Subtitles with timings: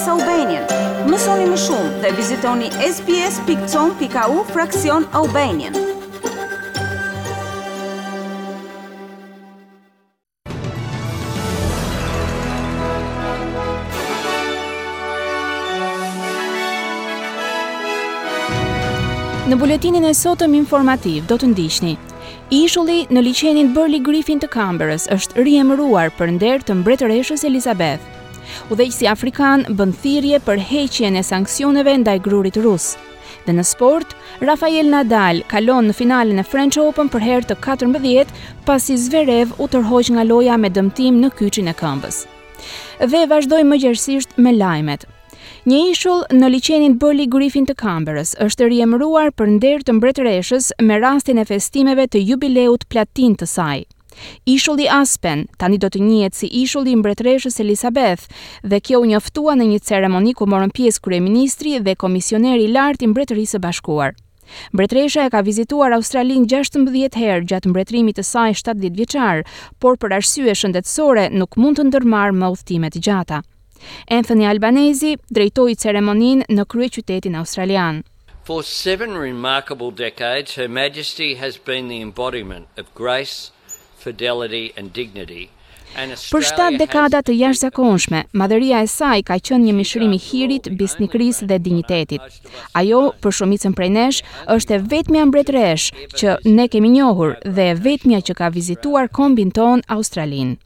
[0.00, 0.64] SBS Albanian.
[1.12, 5.74] Mësoni më shumë dhe vizitoni sbs.com.au fraksion Albanian.
[19.44, 21.96] Në buletinin e sotëm informativ do të ndishni.
[22.62, 28.09] Ishulli në liqenin Burley Griffin të Kamberës është riemëruar për nder të mbretëreshës Elizabeth
[28.94, 32.96] si afrikan bën thirrje për heqjen e sanksioneve ndaj grurit rus.
[33.46, 34.14] Dhe në sport,
[34.44, 38.26] Rafael Nadal kalon në finalen e French Open për herë të 14
[38.66, 42.24] pasi Zverev u tërhoq nga loja me dëmtim në kyçin e këmbës.
[43.10, 45.06] Dhe vazhdojmë më gjersisht me lajmet.
[45.68, 50.96] Një ishull në liqenin Bully Griffin të Kamberës është riemëruar për nder të mbretëreshës me
[51.04, 53.78] rastin e festimeve të jubileut platin të saj.
[54.46, 58.26] Ishulli Aspen tani do të njihet si ishulli mbretëreshës Elizabeth
[58.64, 63.06] dhe kjo u njoftua në një ceremoni ku morën pjesë kryeministri dhe komisioneri i lartë
[63.06, 64.14] i Mbretërisë së Bashkuar.
[64.74, 69.42] Mbretëresha e ka vizituar Australinë 16 herë gjatë mbretërimit të saj 70 vjeçar,
[69.78, 73.40] por për arsye shëndetësore nuk mund të ndërmarrë më udhëtime të gjata.
[74.18, 78.02] Anthony Albanese drejtoi ceremoninë në kryeqytetin australian.
[78.42, 83.52] For seven remarkable decades, Her Majesty has been the embodiment of grace,
[84.04, 85.48] fidelity and dignity.
[86.30, 91.40] Për 7 dekada të jashtëzakonshme, zakonshme, madhëria e saj ka qënë një i hirit, bisnikris
[91.50, 92.20] dhe dignitetit.
[92.78, 94.20] Ajo, për shumicën prej nesh,
[94.54, 95.84] është e vetëmja mbretresh
[96.18, 100.56] që ne kemi njohur dhe e vetëmja që ka vizituar kombin ton Australinë.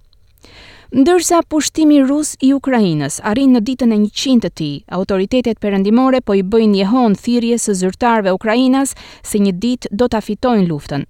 [0.94, 6.36] Ndërsa pushtimi rus i Ukrainës arin në ditën e një të ti, autoritetet përëndimore po
[6.38, 11.05] i bëjnë jehon thirje së zyrtarve ukrainas se një ditë do të afitojnë luftën.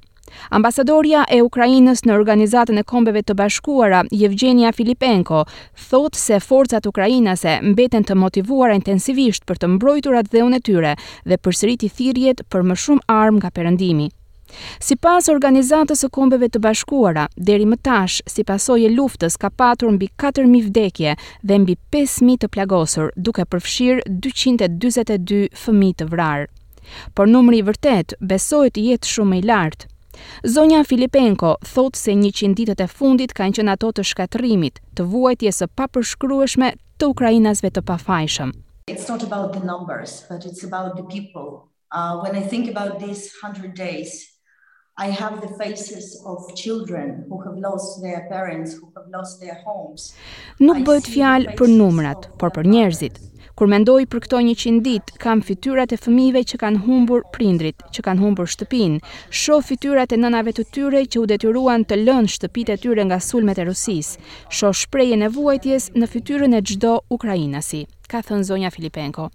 [0.54, 5.44] Ambasadorja e Ukrainës në Organizatën e Kombeve të Bashkuara, Evgenia Filipenko,
[5.88, 10.94] thot se forcat ukrainase mbeten të motivuara intensivisht për të mbrojturat dhe unë tyre
[11.28, 14.10] dhe përsëriti thirrjet për më shumë armë nga Perëndimi.
[14.86, 19.90] Si pas organizatës e kombeve të bashkuara, deri më tash, si e luftës, ka patur
[19.92, 26.46] mbi 4.000 vdekje dhe mbi 5.000 të plagosur, duke përfshirë 222 fëmi të vrarë.
[27.14, 29.86] Por numri i vërtet besohet jetë shumë i lartë.
[30.44, 35.52] Zonja Filipenko thot se një qinditët e fundit kanë qenë ato të shkatrimit, të vuajtje
[35.60, 38.52] së papërshkrueshme të Ukrajinasve të pafajshëm.
[38.92, 41.48] It's not about the numbers, but it's about the people.
[41.92, 44.10] Uh, when I think about these 100 days,
[44.98, 49.58] I have the faces of children who have lost their parents, who have lost their
[49.66, 50.04] homes.
[50.60, 53.22] Nuk bëhet fjalë për numrat, por për njerëzit.
[53.54, 58.02] Kur mendoj për këto 100 ditë, kam fytyrat e fëmijëve që kanë humbur prindrit, që
[58.06, 58.96] kanë humbur shtëpinë.
[59.30, 63.20] Shoh fytyrat e nënave të tyre që u detyruan të lënë shtëpitë e tyre nga
[63.28, 64.18] sulmet e Rusisë.
[64.50, 69.28] Shoh shprehjen e vuajtjes në fytyrën e çdo ukrainasi, ka thënë zonja Filipenko.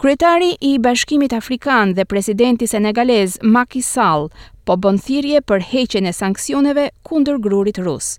[0.00, 4.30] Kryetari i Bashkimit Afrikan dhe presidenti senegalez Macky Sall
[4.64, 8.16] po bën thirrje për heqjen e sanksioneve kundër grurit rus.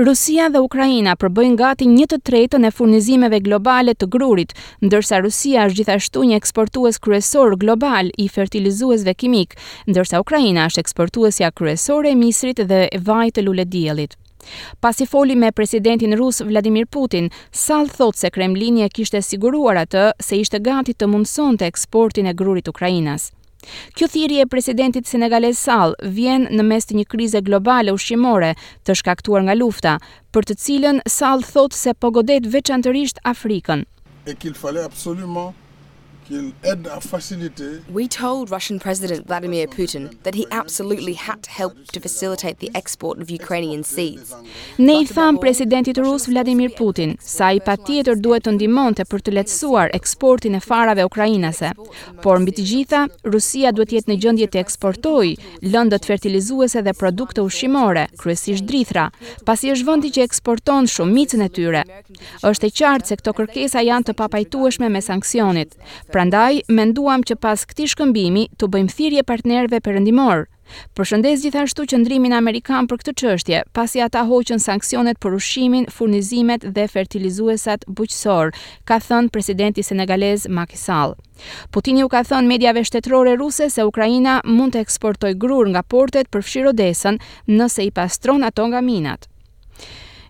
[0.00, 4.54] Rusia dhe Ukraina përbëjnë gati një të tretën e furnizimeve globale të grurit,
[4.88, 9.52] ndërsa Rusia është gjithashtu një eksportues kryesor global i fertilizuesve kimik,
[9.92, 14.16] ndërsa Ukraina është eksportuesja kryesore e misrit dhe e vaj të lullet djelit.
[14.80, 19.84] Pas i foli me presidentin rus Vladimir Putin, Sall thot se Kremlini e kishte siguruar
[19.84, 23.30] atë se ishte gati të mundson të eksportin e grurit Ukrajinas.
[23.94, 28.54] Kjo thirrje e presidentit senegales Sall vjen në mes të një krize globale ushqimore
[28.86, 29.94] të shkaktuar nga lufta,
[30.34, 33.86] për të cilën Sall thotë se po godet veçanërisht Afrikën.
[34.30, 35.52] E qu'il fallait absolument
[36.32, 41.50] qu'il aide à faciliter We told Russian President Vladimir Putin that he absolutely had to
[41.50, 44.26] help to facilitate the export of Ukrainian seeds.
[44.78, 49.34] Ne i tham presidentit rus Vladimir Putin sa i patjetër duhet të ndihmonte për të
[49.36, 51.72] lehtësuar eksportin e farave ukrainase.
[52.22, 53.02] Por mbi të gjitha,
[53.34, 55.36] Rusia duhet të jetë në gjendje të eksportojë
[55.74, 59.10] lëndët fertilizuese dhe produkte ushqimore, kryesisht drithra,
[59.44, 61.82] pasi është vendi që eksporton shumicën e tyre.
[62.52, 65.76] Është e qartë se këto kërkesa janë të papajtueshme me sanksionit.
[66.12, 70.44] Pra Prandaj, menduam që pas këti shkëmbimi të bëjmë thirje partnerve përëndimor.
[70.94, 76.84] Përshëndes gjithashtu ndrimin Amerikan për këtë qështje, pasi ata hoqën sankcionet për ushimin, furnizimet dhe
[76.94, 78.54] fertilizuesat buqësor,
[78.86, 81.16] ka thënë presidenti Senegalez Macky Sall.
[81.74, 86.30] Putini u ka thënë medjave shtetërore ruse se Ukraina mund të eksportoj grur nga portet
[86.30, 87.18] për fshirodesën
[87.58, 89.26] nëse i pastron ato nga minat.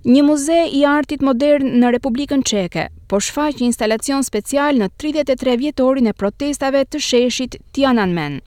[0.08, 5.58] Një muze i artit modern në Republikën Çeke, po shfaq një instalacion special në 33
[5.60, 8.38] vjetorin e protestave të sheshit Tiananmen.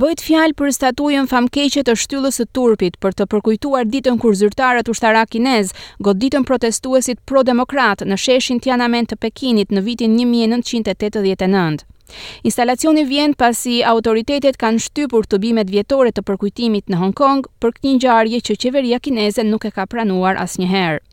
[0.00, 4.88] Bëjt fjalë për statujën famkeqe të shtyllës të turpit për të përkujtuar ditën kur zyrtarët
[4.88, 11.84] u shtara kinez, goditën protestuesit pro-demokrat në sheshin Tiananmen të Pekinit në vitin 1989.
[12.48, 17.76] Instalacioni vjen pasi autoritetet kanë shtypur të bimet vjetore të përkujtimit në Hong Kong për
[17.76, 21.04] këtë një ngjarje që qeveria kineze nuk e ka pranuar as njëherë.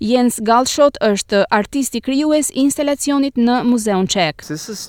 [0.00, 4.44] Jens Galshot është artisti krijues i instalacionit në Muzeun Çek.
[4.46, 4.86] This is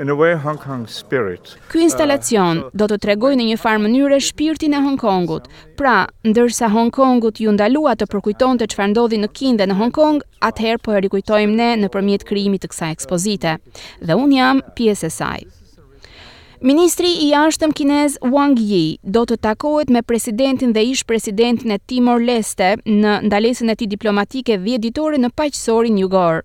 [0.00, 1.54] in a way, Hong Kong spirit.
[1.70, 5.48] Ky instalacion uh, do të tregoj në një farë mënyre shpirtin e Hong Kongut.
[5.76, 9.78] Pra, ndërsa Hong Kongut ju ndalua të përkujton të që ndodhi në Kinë dhe në
[9.82, 13.56] Hong Kong, atëherë po e rikujtojmë ne në përmjet kryimit të kësa ekspozite.
[14.02, 15.44] Dhe unë jam pjesë e saj.
[16.66, 22.72] Ministri i jashtëm kinez Wang Yi do të takohet me presidentin dhe ish-presidentin e Timor-Leste
[22.90, 26.40] në ndalesën e tij diplomatike 10-ditore në Paqësorin Jugor.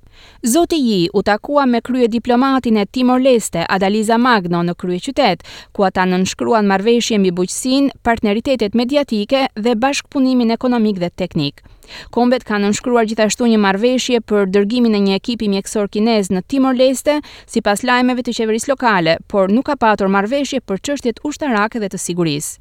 [0.45, 5.41] Zoti Yi u takua me krye-diplomatin e Timor-Leste, Adaliza Magno, në kryeqytet,
[5.73, 11.65] ku ata nënshkruan marrëveshje mbi bujqësinë, partneritetet mediatike dhe bashkëpunimin ekonomik dhe teknik.
[12.13, 16.77] Kombet kanë nënshkruar gjithashtu një marveshje për dërgimin e një ekipi mjekësor kinez në Timor
[16.79, 17.19] Leste,
[17.51, 21.91] si pas lajmeve të qeverisë lokale, por nuk ka patur marveshje për qështjet ushtarake dhe
[21.95, 22.59] të sigurisë.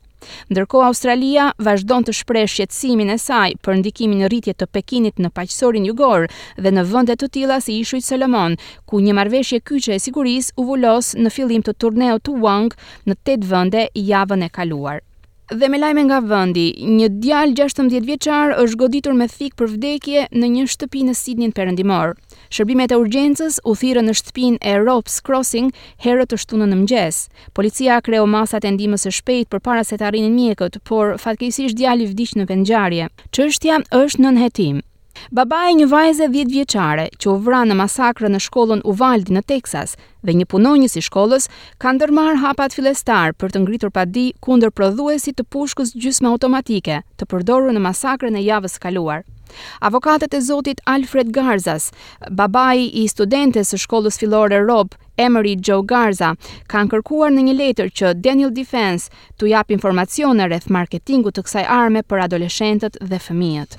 [0.53, 5.31] Ndërko Australia vazhdon të shpresh shqetsimin e saj për ndikimin në rritje të Pekinit në
[5.33, 6.27] paqësorin jugor
[6.61, 10.65] dhe në vëndet të tila si ishujt Solomon, ku një marveshje kyqe e siguris u
[10.77, 12.77] në fillim të turneo të Wang
[13.09, 15.01] në 8 vënde javën e kaluar.
[15.51, 20.27] Dhe me lajme nga vëndi, një djalë 16 vjeqar është goditur me thikë për vdekje
[20.31, 22.13] në një shtëpi në Sidnin përëndimor.
[22.55, 25.73] Shërbimet e urgjensës u thirë në shtëpin e Rops Crossing
[26.07, 27.19] herë të shtunë në mgjes.
[27.59, 31.75] Policia kreo masat e ndimës e shpejt për para se të arinin mjekët, por fatkejsisht
[31.83, 33.11] djali vdikë në pëngjarje.
[33.35, 34.79] Qështja është në nëhetim.
[35.37, 39.35] Baba e një vajze 10 vjeqare që u vra në masakrë në shkollën u Valdi
[39.35, 39.95] në Texas
[40.27, 41.47] dhe një punonjës i shkollës
[41.83, 47.01] ka ndërmar hapat filestar për të ngritur pa di kunder prodhuesi të pushkës gjysme automatike
[47.19, 49.21] të përdoru në masakrë në javës kaluar.
[49.83, 51.89] Avokatet e zotit Alfred Garzas,
[52.41, 56.33] babaj i studentes së shkollës filore Rob, Emery Joe Garza,
[56.71, 61.67] kanë kërkuar në një letër që Daniel Defense të japë informacione rreth marketingu të kësaj
[61.83, 63.79] arme për adoleshentët dhe fëmijët.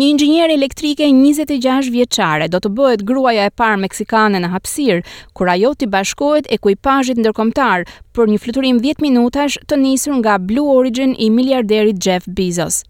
[0.00, 5.02] Një inxhinier elektrike 26 vjeçare do të bëhet gruaja e parë meksikane në hapësirë
[5.38, 7.86] kur ajo të bashkohet ekipazhit ndërkombëtar
[8.16, 12.82] për një fluturim 10 minutash të nisur nga Blue Origin i miliarderit Jeff Bezos.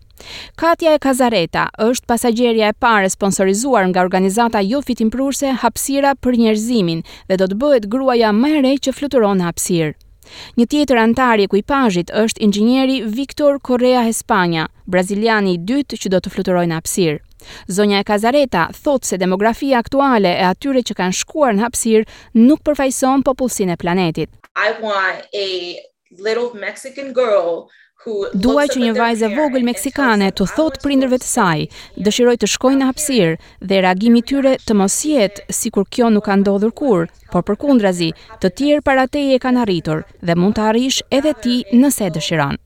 [0.56, 7.04] Katja e Kazareta është pasagjerja e parë sponsorizuar nga organizata jo fitimprurse Hapësira për njerëzimin
[7.28, 9.94] dhe do të bëhet gruaja më e re që fluturon në hapësirë.
[10.60, 16.22] Një tjetër antar i ekipazhit është inxhinieri Victor Correa Hispania, braziliani i dytë që do
[16.26, 17.20] të fluturojë në hapësirë.
[17.78, 22.64] Zonja e Kazareta thot se demografia aktuale e atyre që kanë shkuar në hapësirë nuk
[22.66, 24.32] përfaqëson popullsinë e planetit.
[24.66, 25.48] I want a
[26.28, 27.66] little Mexican girl
[28.44, 31.62] Dua që një vajzë e vogël meksikane të thot prindërve të saj,
[32.08, 33.32] dëshiroj të shkojnë në hapësirë
[33.70, 37.58] dhe reagimi tyre të mos jetë si kur kjo nuk ka ndodhur kur, por për
[37.64, 38.12] kundrazi,
[38.42, 42.60] të tjerë parateje e kanë arritur dhe mund të arrish edhe ti nëse dëshiranë.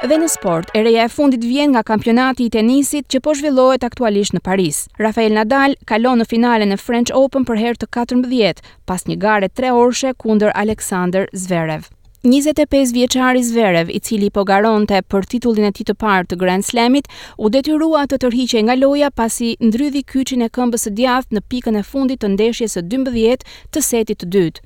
[0.00, 3.82] Dhe në sport, e reja e fundit vjen nga kampionati i tenisit që po zhvillohet
[3.84, 4.78] aktualisht në Paris.
[4.96, 9.50] Rafael Nadal kalon në finalen e French Open për herë të 14, pas një gare
[9.60, 11.84] 3 orshe kunder Aleksandr Zverev.
[12.24, 16.64] 25 vjeçari Zverev, i cili po garonte për titullin e tij të parë të Grand
[16.64, 21.44] Slamit, u detyrua të tërhiqej nga loja pasi ndrydhi kyçin e këmbës së djathtë në
[21.52, 24.64] pikën e fundit të ndeshjes së 12 të setit të dytë.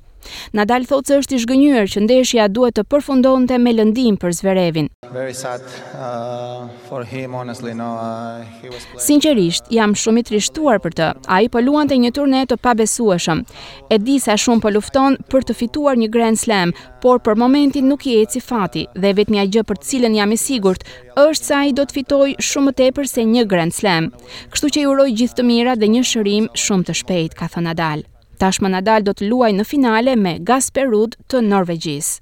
[0.55, 4.87] Nadal thotë se është i zhgënjur që ndeshja duhet të përfundonte me lëndim për Zverevin.
[5.05, 11.11] Uh, uh, Sinqerisht, jam shumë i trishtuar për të.
[11.37, 13.45] Ai po luante një turne të pabesueshëm.
[13.93, 17.89] E di sa shumë po lufton për të fituar një Grand Slam, por për momentin
[17.91, 21.53] nuk i eci fati dhe vetmja gjë për të cilën jam i sigurt është se
[21.59, 24.09] ai do të fitojë shumë më tepër se një Grand Slam.
[24.53, 27.63] Kështu që i uroj gjithë të mirat dhe një shërim shumë të shpejt, ka thënë
[27.75, 28.03] Nadal.
[28.37, 30.91] Tashmë Nadal do të luaj në finale me Gasper
[31.31, 32.17] të Norvegjis.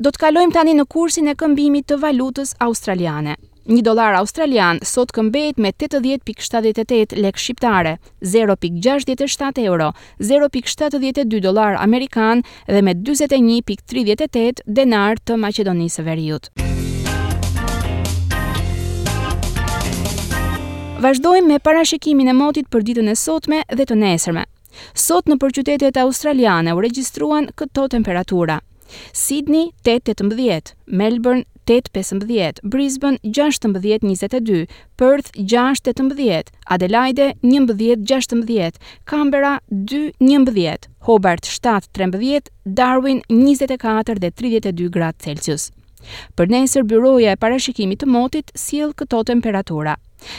[0.00, 3.34] Do të kalojmë tani në kursin e këmbimit të valutës australiane.
[3.70, 9.92] Një dolar australian sot këmbet me 80.78 lek shqiptare, 0.67 euro,
[10.24, 16.50] 0.72 dolar amerikan dhe me 21.38 denar të Macedonisë Veriut.
[16.56, 16.79] Muzika
[21.00, 24.42] Vazhdojmë me parashikimin e motit për ditën e sotme dhe të nesërme.
[25.02, 28.58] Sot në përqytetet qytetet australiane u regjistruan këto temperatura.
[29.16, 34.60] Sydney 8-18, Melbourne 8-15, Brisbane 16-22,
[35.00, 38.76] Perth 6-18, Adelaide 11-16,
[39.08, 45.70] Canberra 2-11, Hobart 7-13, Darwin 24 dhe 32 gradë Celsius.
[46.36, 49.96] Për nesër, byroja e parashikimit të motit siel këto temperatura.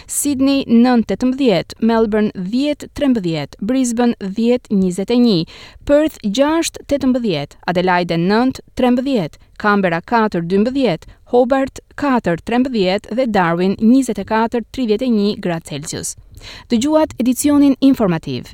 [0.08, 5.46] Sydney, 9, 18, Melbourne, 10, 13, Brisbane, 10, 21,
[5.86, 14.62] Perth, 6, 18, Adelaide, 9, 13, Canberra, 4, 12, Hobart, 4, 13 dhe Darwin, 24,
[14.74, 16.16] 31 grad Celsius.
[16.70, 18.54] Dëgjuat edicionin informativ.